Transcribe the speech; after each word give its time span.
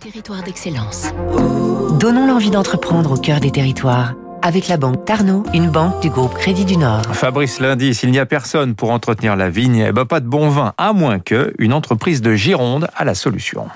Territoire 0.00 0.42
d'excellence. 0.42 1.12
Donnons 1.98 2.26
l'envie 2.26 2.50
d'entreprendre 2.50 3.12
au 3.12 3.16
cœur 3.16 3.40
des 3.40 3.50
territoires 3.50 4.14
avec 4.42 4.66
la 4.66 4.76
banque 4.76 5.04
Tarno, 5.04 5.44
une 5.54 5.70
banque 5.70 6.02
du 6.02 6.10
groupe 6.10 6.34
Crédit 6.34 6.64
du 6.64 6.76
Nord. 6.76 7.02
Fabrice 7.12 7.60
Lundi, 7.60 7.94
s'il 7.94 8.10
n'y 8.10 8.18
a 8.18 8.26
personne 8.26 8.74
pour 8.74 8.90
entretenir 8.90 9.36
la 9.36 9.48
vigne, 9.48 9.84
eh 9.88 9.92
ben 9.92 10.04
pas 10.04 10.18
de 10.18 10.26
bon 10.26 10.48
vin, 10.48 10.72
à 10.78 10.92
moins 10.92 11.20
que 11.20 11.54
une 11.58 11.72
entreprise 11.72 12.22
de 12.22 12.34
Gironde 12.34 12.88
a 12.96 13.04
la 13.04 13.14
solution. 13.14 13.68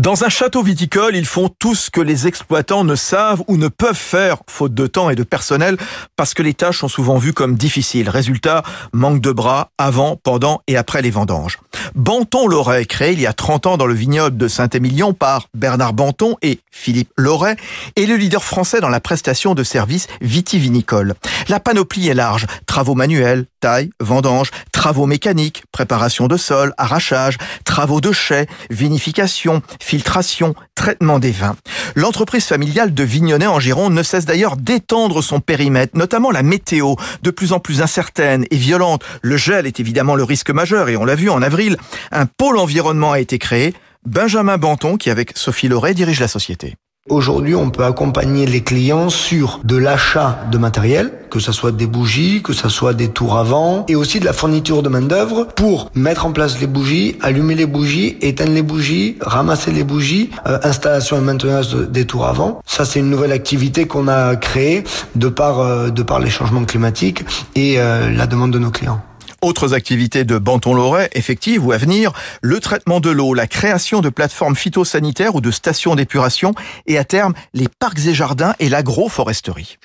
Dans 0.00 0.24
un 0.24 0.30
château 0.30 0.62
viticole, 0.62 1.14
ils 1.14 1.26
font 1.26 1.50
tout 1.58 1.74
ce 1.74 1.90
que 1.90 2.00
les 2.00 2.26
exploitants 2.26 2.84
ne 2.84 2.94
savent 2.94 3.42
ou 3.48 3.58
ne 3.58 3.68
peuvent 3.68 3.94
faire, 3.94 4.38
faute 4.48 4.72
de 4.72 4.86
temps 4.86 5.10
et 5.10 5.14
de 5.14 5.24
personnel, 5.24 5.76
parce 6.16 6.32
que 6.32 6.42
les 6.42 6.54
tâches 6.54 6.78
sont 6.78 6.88
souvent 6.88 7.18
vues 7.18 7.34
comme 7.34 7.54
difficiles. 7.54 8.08
Résultat, 8.08 8.62
manque 8.94 9.20
de 9.20 9.30
bras 9.30 9.72
avant, 9.76 10.16
pendant 10.16 10.62
et 10.66 10.78
après 10.78 11.02
les 11.02 11.10
vendanges. 11.10 11.58
Banton 11.94 12.46
Loret, 12.46 12.86
créé 12.86 13.12
il 13.12 13.20
y 13.20 13.26
a 13.26 13.34
30 13.34 13.66
ans 13.66 13.76
dans 13.76 13.84
le 13.84 13.92
vignoble 13.92 14.38
de 14.38 14.48
Saint-Émilion 14.48 15.12
par 15.12 15.48
Bernard 15.52 15.92
Banton 15.92 16.38
et 16.40 16.60
Philippe 16.70 17.10
Loret, 17.18 17.56
est 17.96 18.06
le 18.06 18.16
leader 18.16 18.42
français 18.42 18.80
dans 18.80 18.88
la 18.88 19.00
prestation 19.00 19.54
de 19.54 19.62
services 19.62 20.06
vitivinicole. 20.22 21.12
La 21.48 21.60
panoplie 21.60 22.08
est 22.08 22.14
large. 22.14 22.46
Travaux 22.64 22.94
manuels, 22.94 23.44
taille, 23.60 23.90
vendange, 24.00 24.50
travaux 24.72 25.04
mécaniques, 25.04 25.64
préparation 25.72 26.26
de 26.26 26.38
sol, 26.38 26.72
arrachage, 26.78 27.36
travaux 27.64 28.00
de 28.00 28.12
chais, 28.12 28.46
vinification, 28.70 29.60
filtration, 29.90 30.54
traitement 30.76 31.18
des 31.18 31.32
vins. 31.32 31.56
L'entreprise 31.96 32.44
familiale 32.44 32.94
de 32.94 33.02
Vignonnet 33.02 33.48
en 33.48 33.58
Gironde 33.58 33.92
ne 33.92 34.04
cesse 34.04 34.24
d'ailleurs 34.24 34.56
d'étendre 34.56 35.20
son 35.20 35.40
périmètre, 35.40 35.98
notamment 35.98 36.30
la 36.30 36.44
météo, 36.44 36.94
de 37.22 37.30
plus 37.32 37.52
en 37.52 37.58
plus 37.58 37.82
incertaine 37.82 38.44
et 38.52 38.56
violente. 38.56 39.02
Le 39.20 39.36
gel 39.36 39.66
est 39.66 39.80
évidemment 39.80 40.14
le 40.14 40.22
risque 40.22 40.50
majeur 40.50 40.90
et 40.90 40.96
on 40.96 41.04
l'a 41.04 41.16
vu 41.16 41.28
en 41.28 41.42
avril, 41.42 41.76
un 42.12 42.26
pôle 42.26 42.58
environnement 42.58 43.10
a 43.10 43.18
été 43.18 43.38
créé. 43.38 43.74
Benjamin 44.06 44.58
Banton, 44.58 44.96
qui 44.96 45.10
avec 45.10 45.36
Sophie 45.36 45.66
Loret 45.66 45.94
dirige 45.94 46.20
la 46.20 46.28
société. 46.28 46.76
Aujourd'hui, 47.10 47.56
on 47.56 47.70
peut 47.70 47.84
accompagner 47.84 48.46
les 48.46 48.60
clients 48.60 49.08
sur 49.10 49.58
de 49.64 49.76
l'achat 49.76 50.44
de 50.52 50.58
matériel, 50.58 51.12
que 51.28 51.40
ce 51.40 51.50
soit 51.50 51.72
des 51.72 51.88
bougies, 51.88 52.40
que 52.40 52.52
ce 52.52 52.68
soit 52.68 52.94
des 52.94 53.08
tours 53.08 53.36
avant, 53.36 53.84
et 53.88 53.96
aussi 53.96 54.20
de 54.20 54.24
la 54.24 54.32
fourniture 54.32 54.80
de 54.84 54.88
main-d'œuvre 54.88 55.48
pour 55.56 55.90
mettre 55.96 56.24
en 56.24 56.30
place 56.30 56.60
les 56.60 56.68
bougies, 56.68 57.16
allumer 57.20 57.56
les 57.56 57.66
bougies, 57.66 58.16
éteindre 58.20 58.52
les 58.52 58.62
bougies, 58.62 59.16
ramasser 59.20 59.72
les 59.72 59.82
bougies, 59.82 60.30
euh, 60.46 60.60
installation 60.62 61.18
et 61.18 61.20
maintenance 61.20 61.74
des 61.74 62.04
tours 62.04 62.26
avant. 62.26 62.60
Ça, 62.64 62.84
c'est 62.84 63.00
une 63.00 63.10
nouvelle 63.10 63.32
activité 63.32 63.88
qu'on 63.88 64.06
a 64.06 64.36
créée 64.36 64.84
de 65.16 65.28
par, 65.28 65.58
euh, 65.58 65.88
les 66.22 66.30
changements 66.30 66.64
climatiques 66.64 67.24
et 67.56 67.80
euh, 67.80 68.08
la 68.12 68.28
demande 68.28 68.52
de 68.52 68.60
nos 68.60 68.70
clients. 68.70 69.02
Autres 69.42 69.74
activités 69.74 70.24
de 70.24 70.38
Banton-Loret, 70.38 71.10
effectives 71.14 71.64
ou 71.64 71.72
à 71.72 71.78
venir, 71.78 72.12
le 72.42 72.60
traitement 72.60 73.00
de 73.00 73.10
l'eau, 73.10 73.32
la 73.32 73.46
création 73.46 74.00
de 74.00 74.10
plateformes 74.10 74.56
phytosanitaires 74.56 75.34
ou 75.34 75.40
de 75.40 75.50
stations 75.50 75.94
d'épuration 75.94 76.54
et 76.86 76.98
à 76.98 77.04
terme 77.04 77.32
les 77.54 77.68
parcs 77.68 78.06
et 78.06 78.14
jardins 78.14 78.54
et 78.58 78.68
l'agroforesterie. 78.68 79.78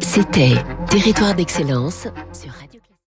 C'était 0.00 0.54
Territoire 0.88 1.34
d'excellence 1.34 2.08